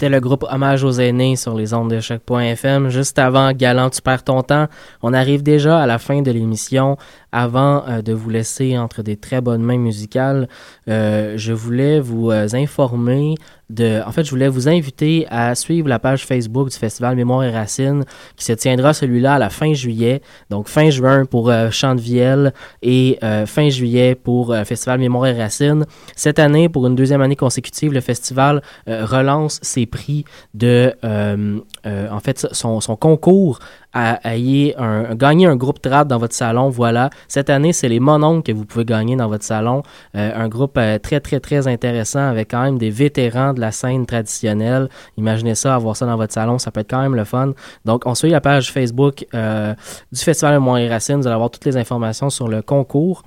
C'était 0.00 0.14
le 0.14 0.20
groupe 0.20 0.46
Hommage 0.50 0.82
aux 0.82 0.92
aînés 0.92 1.36
sur 1.36 1.54
les 1.54 1.74
ondes 1.74 1.90
de 1.90 2.00
choc.fm. 2.00 2.88
Juste 2.88 3.18
avant 3.18 3.52
Galant, 3.52 3.90
tu 3.90 4.00
perds 4.00 4.24
ton 4.24 4.40
temps. 4.40 4.66
On 5.02 5.12
arrive 5.12 5.42
déjà 5.42 5.78
à 5.78 5.86
la 5.86 5.98
fin 5.98 6.22
de 6.22 6.30
l'émission. 6.30 6.96
Avant 7.32 7.86
euh, 7.86 8.00
de 8.00 8.14
vous 8.14 8.30
laisser 8.30 8.78
entre 8.78 9.02
des 9.02 9.18
très 9.18 9.42
bonnes 9.42 9.60
mains 9.62 9.76
musicales, 9.76 10.48
euh, 10.88 11.34
je 11.36 11.52
voulais 11.52 12.00
vous 12.00 12.30
euh, 12.30 12.48
informer 12.54 13.34
en 13.78 14.12
fait, 14.12 14.24
je 14.24 14.30
voulais 14.30 14.48
vous 14.48 14.68
inviter 14.68 15.26
à 15.30 15.54
suivre 15.54 15.88
la 15.88 15.98
page 15.98 16.24
Facebook 16.26 16.70
du 16.70 16.76
Festival 16.76 17.16
Mémoire 17.16 17.44
et 17.44 17.50
Racines 17.50 18.04
qui 18.36 18.44
se 18.44 18.52
tiendra 18.52 18.92
celui-là 18.92 19.34
à 19.34 19.38
la 19.38 19.50
fin 19.50 19.72
juillet. 19.72 20.22
Donc 20.50 20.68
fin 20.68 20.90
juin 20.90 21.24
pour 21.24 21.50
euh, 21.50 21.70
Chant 21.70 21.94
de 21.94 22.00
Vielle 22.00 22.52
et 22.82 23.18
euh, 23.22 23.46
fin 23.46 23.68
juillet 23.68 24.14
pour 24.14 24.52
euh, 24.52 24.64
Festival 24.64 24.98
Mémoire 24.98 25.26
et 25.26 25.40
Racines. 25.40 25.84
Cette 26.16 26.38
année, 26.38 26.68
pour 26.68 26.86
une 26.86 26.94
deuxième 26.94 27.22
année 27.22 27.36
consécutive, 27.36 27.92
le 27.92 28.00
festival 28.00 28.62
euh, 28.88 29.04
relance 29.04 29.58
ses 29.62 29.86
prix 29.86 30.24
de, 30.54 30.94
en 31.84 32.20
fait, 32.20 32.46
son, 32.52 32.80
concours 32.96 33.60
ayez 33.94 34.74
un, 34.78 35.14
gagner 35.14 35.46
un 35.46 35.56
groupe 35.56 35.80
trad 35.80 36.08
dans 36.08 36.18
votre 36.18 36.34
salon. 36.34 36.68
Voilà. 36.68 37.10
Cette 37.28 37.50
année, 37.50 37.72
c'est 37.72 37.88
les 37.88 38.00
Mononcles 38.00 38.42
que 38.42 38.56
vous 38.56 38.64
pouvez 38.64 38.84
gagner 38.84 39.16
dans 39.16 39.28
votre 39.28 39.44
salon. 39.44 39.82
Euh, 40.16 40.32
un 40.34 40.48
groupe 40.48 40.76
euh, 40.78 40.98
très, 40.98 41.20
très, 41.20 41.40
très 41.40 41.66
intéressant 41.66 42.28
avec 42.28 42.50
quand 42.50 42.62
même 42.62 42.78
des 42.78 42.90
vétérans 42.90 43.52
de 43.52 43.60
la 43.60 43.72
scène 43.72 44.06
traditionnelle. 44.06 44.88
Imaginez 45.16 45.54
ça, 45.54 45.74
avoir 45.74 45.96
ça 45.96 46.06
dans 46.06 46.16
votre 46.16 46.32
salon, 46.32 46.58
ça 46.58 46.70
peut 46.70 46.80
être 46.80 46.90
quand 46.90 47.02
même 47.02 47.16
le 47.16 47.24
fun. 47.24 47.52
Donc, 47.84 48.06
on 48.06 48.14
suit 48.14 48.30
la 48.30 48.40
page 48.40 48.72
Facebook 48.72 49.26
euh, 49.34 49.74
du 50.12 50.20
Festival 50.20 50.54
de 50.54 50.58
Mont-et-Racine. 50.58 51.16
Vous 51.16 51.26
allez 51.26 51.34
avoir 51.34 51.50
toutes 51.50 51.64
les 51.64 51.76
informations 51.76 52.30
sur 52.30 52.48
le 52.48 52.62
concours. 52.62 53.22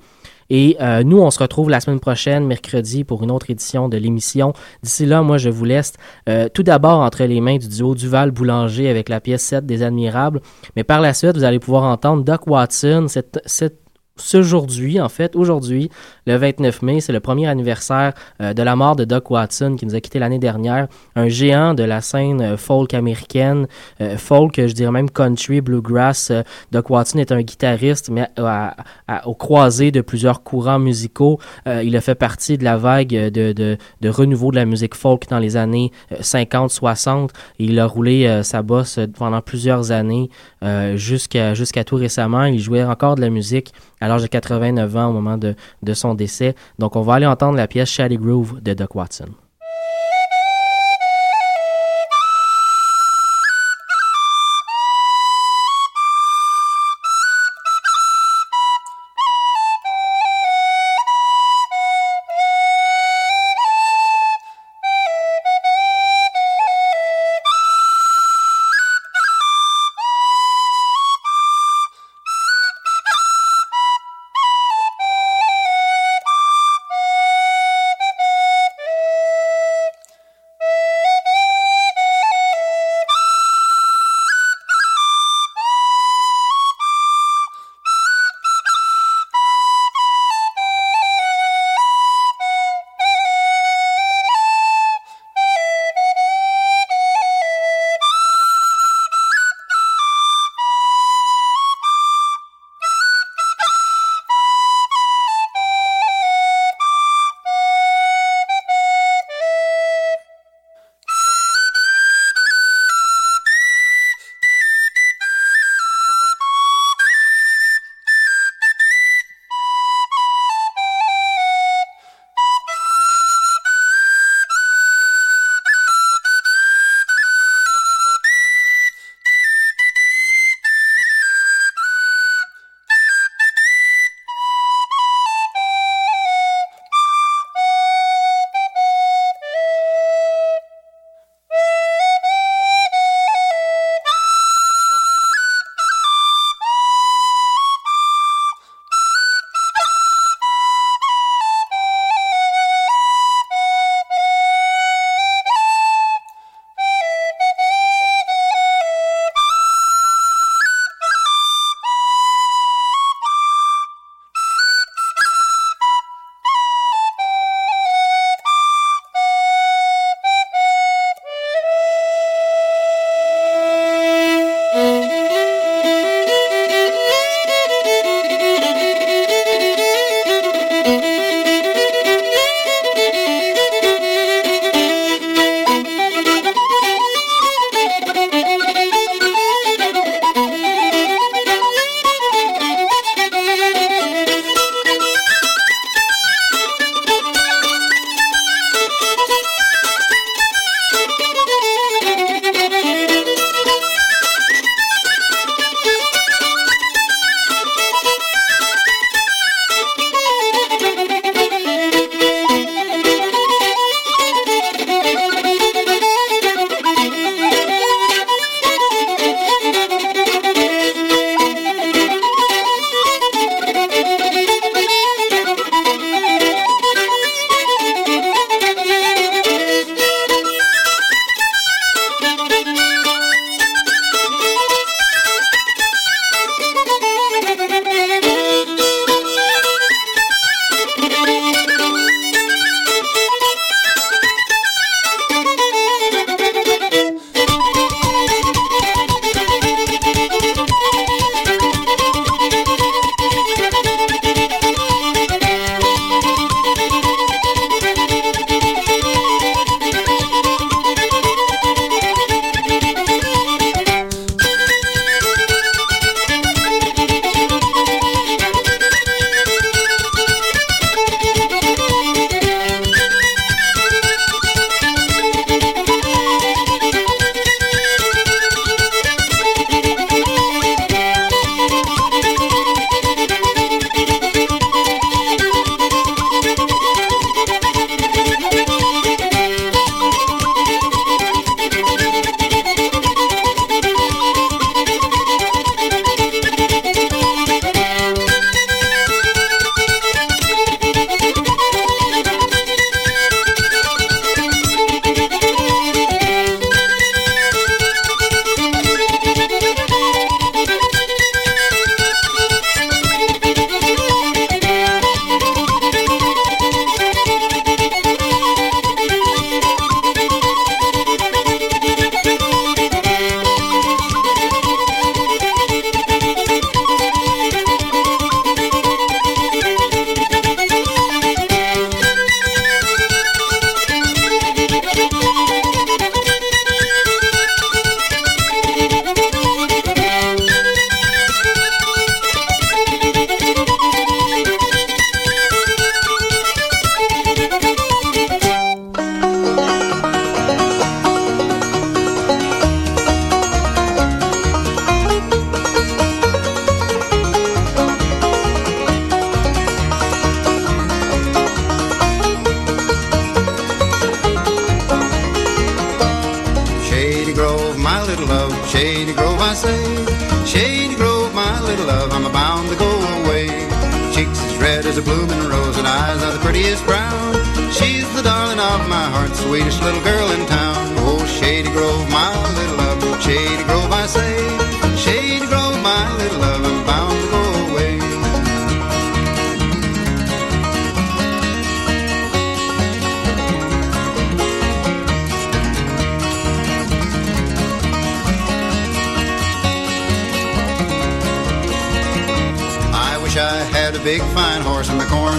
Et 0.50 0.76
euh, 0.80 1.02
nous, 1.02 1.20
on 1.20 1.30
se 1.30 1.38
retrouve 1.38 1.70
la 1.70 1.80
semaine 1.80 2.00
prochaine, 2.00 2.46
mercredi, 2.46 3.04
pour 3.04 3.22
une 3.22 3.30
autre 3.30 3.50
édition 3.50 3.88
de 3.88 3.96
l'émission. 3.96 4.52
D'ici 4.82 5.06
là, 5.06 5.22
moi, 5.22 5.38
je 5.38 5.50
vous 5.50 5.64
laisse 5.64 5.92
euh, 6.28 6.48
tout 6.52 6.62
d'abord 6.62 7.00
entre 7.00 7.24
les 7.24 7.40
mains 7.40 7.56
du 7.56 7.68
duo 7.68 7.94
Duval-Boulanger 7.94 8.88
avec 8.88 9.08
la 9.08 9.20
pièce 9.20 9.42
7 9.42 9.66
des 9.66 9.82
Admirables. 9.82 10.40
Mais 10.76 10.84
par 10.84 11.00
la 11.00 11.14
suite, 11.14 11.36
vous 11.36 11.44
allez 11.44 11.58
pouvoir 11.58 11.84
entendre 11.84 12.24
Doc 12.24 12.46
Watson, 12.46 13.06
cette, 13.08 13.40
cette 13.46 13.84
ce 14.16 14.36
aujourd'hui, 14.36 15.00
en 15.00 15.08
fait, 15.08 15.34
aujourd'hui, 15.34 15.90
le 16.26 16.36
29 16.36 16.82
mai, 16.82 17.00
c'est 17.00 17.12
le 17.12 17.20
premier 17.20 17.46
anniversaire 17.46 18.14
euh, 18.40 18.54
de 18.54 18.62
la 18.62 18.76
mort 18.76 18.96
de 18.96 19.04
Doc 19.04 19.30
Watson 19.30 19.76
qui 19.78 19.86
nous 19.86 19.94
a 19.94 20.00
quitté 20.00 20.18
l'année 20.18 20.38
dernière, 20.38 20.88
un 21.16 21.28
géant 21.28 21.74
de 21.74 21.82
la 21.82 22.00
scène 22.00 22.40
euh, 22.40 22.56
folk 22.56 22.94
américaine, 22.94 23.66
euh, 24.00 24.16
folk, 24.16 24.54
je 24.56 24.72
dirais 24.72 24.90
même 24.90 25.10
country, 25.10 25.60
bluegrass. 25.60 26.32
Doc 26.72 26.90
Watson 26.90 27.18
est 27.18 27.32
un 27.32 27.42
guitariste, 27.42 28.10
mais 28.10 28.28
au 29.24 29.34
croisé 29.34 29.90
de 29.90 30.00
plusieurs 30.00 30.42
courants 30.42 30.78
musicaux. 30.78 31.38
Il 31.66 31.96
a 31.96 32.00
fait 32.00 32.14
partie 32.14 32.58
de 32.58 32.64
la 32.64 32.76
vague 32.76 33.08
de, 33.08 33.78
renouveau 34.04 34.50
de 34.50 34.56
la 34.56 34.64
musique 34.64 34.94
folk 34.94 35.28
dans 35.28 35.38
les 35.38 35.56
années 35.56 35.90
50-60. 36.12 37.30
Il 37.58 37.78
a 37.78 37.86
roulé 37.86 38.40
sa 38.42 38.62
bosse 38.62 38.98
pendant 39.16 39.40
plusieurs 39.40 39.90
années 39.90 40.30
jusqu'à 40.94 41.54
jusqu'à 41.54 41.84
tout 41.84 41.96
récemment. 41.96 42.44
Il 42.44 42.60
jouait 42.60 42.84
encore 42.84 43.16
de 43.16 43.20
la 43.20 43.30
musique 43.30 43.72
à 44.00 44.08
l'âge 44.08 44.22
de 44.22 44.26
89 44.26 44.96
ans 44.96 45.08
au 45.08 45.12
moment 45.12 45.38
de, 45.38 45.54
de 45.82 45.94
son 45.94 46.13
décès. 46.14 46.54
Donc, 46.78 46.96
on 46.96 47.02
va 47.02 47.14
aller 47.14 47.26
entendre 47.26 47.56
la 47.56 47.66
pièce 47.66 47.90
Shady 47.90 48.16
Groove 48.16 48.60
de 48.60 48.74
Doc 48.74 48.94
Watson. 48.94 49.28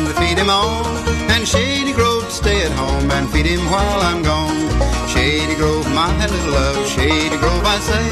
To 0.06 0.14
feed 0.14 0.38
him 0.38 0.50
on, 0.50 0.86
and 1.32 1.48
Shady 1.48 1.94
Grove 1.94 2.24
to 2.26 2.32
stay 2.32 2.64
at 2.64 2.72
home 2.72 3.10
and 3.12 3.30
feed 3.30 3.46
him 3.46 3.66
while 3.72 4.02
I'm 4.02 4.22
gone. 4.24 4.70
Shady 5.08 5.56
Grove, 5.56 5.88
my 5.94 6.10
little 6.18 6.52
love, 6.52 6.88
Shady 6.88 7.38
Grove, 7.38 7.66
I 7.66 7.78
say. 7.80 8.08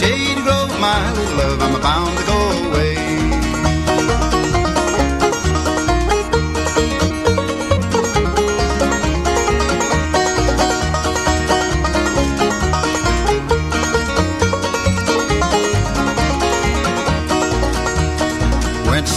Shady 0.00 0.42
Grove, 0.42 0.72
my 0.80 1.12
little 1.12 1.36
love, 1.36 1.62
I'm 1.62 1.80
bound 1.80 2.18
to 2.18 2.24
go 2.26 2.68
away. 2.68 2.97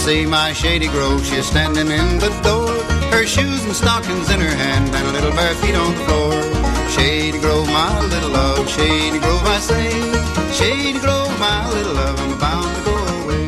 See 0.02 0.26
my 0.26 0.52
Shady 0.52 0.88
Grove, 0.88 1.24
she's 1.24 1.46
standing 1.46 1.86
in 1.86 2.18
the 2.18 2.30
door. 2.42 2.74
Her 3.14 3.24
shoes 3.24 3.62
and 3.64 3.74
stockings 3.74 4.28
in 4.34 4.40
her 4.40 4.56
hand, 4.64 4.88
and 4.96 5.06
a 5.06 5.12
little 5.12 5.30
bare 5.30 5.54
feet 5.62 5.76
on 5.76 5.90
the 5.94 6.02
floor. 6.06 6.32
Shady 6.94 7.38
Grove, 7.38 7.68
my 7.68 8.00
little 8.12 8.30
love, 8.30 8.68
Shady 8.68 9.20
Grove, 9.20 9.46
I 9.56 9.58
say. 9.70 9.90
Shady 10.58 10.98
Grove, 10.98 11.32
my 11.38 11.70
little 11.74 11.94
love, 11.94 12.18
I'm 12.24 12.34
bound 12.40 12.70
to 12.76 12.82
go 12.88 12.94
away. 13.14 13.44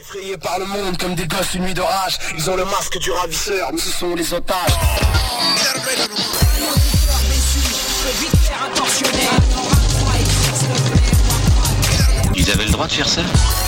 Effrayés 0.00 0.38
par 0.38 0.58
le 0.58 0.66
monde 0.66 0.96
comme 0.96 1.14
des 1.14 1.26
gosses 1.26 1.54
une 1.54 1.64
nuit 1.64 1.74
d'orage 1.74 2.18
Ils 2.36 2.50
ont 2.50 2.56
le 2.56 2.64
masque 2.64 2.98
du 2.98 3.10
ravisseur 3.10 3.70
mais 3.72 3.78
ce 3.78 3.90
sont 3.90 4.14
les 4.14 4.34
otages 4.34 4.76
Ils 12.44 12.50
avaient 12.50 12.64
le 12.64 12.72
droit 12.72 12.88
de 12.88 12.92
faire 12.92 13.08
ça? 13.08 13.22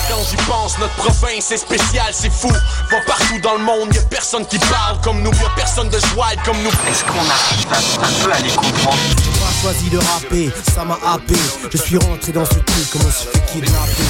Quand 0.09 0.21
j'y 0.29 0.35
pense, 0.47 0.77
notre 0.79 0.95
province 0.95 1.45
c'est 1.47 1.57
spécial, 1.57 2.07
c'est 2.11 2.31
fou. 2.31 2.49
Va 2.49 2.97
partout 3.07 3.39
dans 3.41 3.53
le 3.53 3.63
monde, 3.63 3.93
y 3.93 3.97
a 3.97 4.01
personne 4.01 4.45
qui 4.45 4.59
parle 4.59 4.99
comme 5.01 5.21
nous, 5.21 5.31
y 5.31 5.45
a 5.45 5.49
personne 5.55 5.87
de 5.87 5.97
joie 6.13 6.27
comme 6.43 6.61
nous. 6.61 6.69
Est-ce 6.69 7.03
qu'on 7.05 7.19
arrive 7.19 7.67
à, 7.71 8.05
un 8.05 8.23
peu 8.25 8.31
à 8.33 8.39
les 8.41 8.49
comprendre? 8.49 8.97
J'ai 9.17 9.61
choisi 9.61 9.89
de 9.89 9.97
rapper, 9.97 10.51
ça 10.73 10.83
m'a 10.83 10.99
happé 11.05 11.35
Je 11.71 11.77
suis 11.77 11.97
rentré 11.97 12.33
dans 12.33 12.43
ce 12.45 12.55
truc 12.55 12.89
comme 12.91 13.01
on 13.07 13.11
se 13.11 13.27
fait 13.29 13.45
kidnapper 13.53 14.03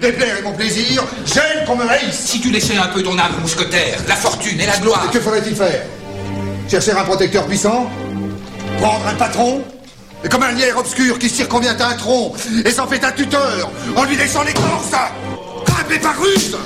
Déplaire 0.00 0.38
est 0.38 0.42
mon 0.42 0.52
plaisir, 0.52 1.02
j'aime 1.26 1.64
qu'on 1.66 1.74
me 1.76 1.88
haïsse. 1.88 2.14
Si 2.26 2.40
tu 2.40 2.52
laissais 2.52 2.76
un 2.76 2.86
peu 2.86 3.02
ton 3.02 3.18
âme 3.18 3.40
mousquetaire, 3.40 3.98
la 4.06 4.14
fortune 4.14 4.60
et 4.60 4.66
la 4.66 4.78
gloire. 4.78 5.04
Et 5.08 5.12
que 5.12 5.20
faudrait-il 5.20 5.56
faire? 5.56 5.82
Chercher 6.70 6.92
un 6.92 7.02
protecteur 7.02 7.44
puissant? 7.46 7.90
Prendre 8.80 9.04
un 9.06 9.14
patron? 9.14 9.64
Et 10.24 10.28
comme 10.28 10.42
un 10.42 10.52
lierre 10.52 10.76
obscur 10.78 11.18
qui 11.18 11.28
circonvient 11.28 11.76
à 11.78 11.88
un 11.88 11.94
tronc 11.94 12.32
et 12.64 12.70
s'en 12.70 12.86
fait 12.86 13.04
un 13.04 13.12
tuteur 13.12 13.70
en 13.96 14.04
lui 14.04 14.16
laissant 14.16 14.42
l'écorce 14.42 14.90
Grimper 15.64 15.98
par 16.00 16.20
ruse 16.20 16.56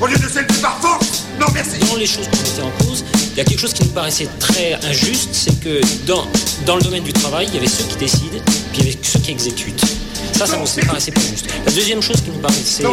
Au 0.00 0.06
lieu 0.06 0.16
de 0.16 0.28
s'élever 0.28 0.60
par 0.60 0.78
force. 0.80 1.24
Non 1.38 1.46
merci. 1.54 1.78
Dans 1.78 1.96
les 1.96 2.06
choses 2.06 2.28
qui 2.32 2.40
étaient 2.40 2.62
en 2.62 2.84
cause, 2.84 3.04
il 3.32 3.38
y 3.38 3.40
a 3.40 3.44
quelque 3.44 3.60
chose 3.60 3.72
qui 3.72 3.84
me 3.84 3.90
paraissait 3.90 4.28
très 4.40 4.74
injuste, 4.84 5.28
c'est 5.32 5.60
que 5.60 5.80
dans, 6.06 6.26
dans 6.66 6.76
le 6.76 6.82
domaine 6.82 7.04
du 7.04 7.12
travail, 7.12 7.46
il 7.48 7.54
y 7.54 7.58
avait 7.58 7.68
ceux 7.68 7.84
qui 7.84 7.96
décident, 7.96 8.42
puis 8.72 8.78
il 8.80 8.84
y 8.84 8.88
avait 8.88 8.98
ceux 9.00 9.20
qui 9.20 9.30
exécutent. 9.30 9.84
Ça, 10.32 10.46
ça 10.46 10.56
me 10.56 10.86
paraissait 10.86 11.12
pas 11.12 11.20
juste. 11.20 11.46
La 11.66 11.72
deuxième 11.72 12.02
chose 12.02 12.20
qui 12.20 12.30
me 12.30 12.40
paraissait 12.40 12.84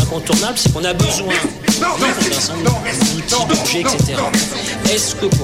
incontournable, 0.00 0.58
c'est 0.58 0.72
qu'on 0.72 0.84
a 0.84 0.92
besoin 0.92 1.34
d'un 1.80 2.36
ensemble 2.36 2.64
d'outils, 2.64 3.46
d'objets, 3.48 3.80
etc. 3.80 4.14
Est-ce 4.92 5.14
que 5.14 5.26
pour 5.26 5.38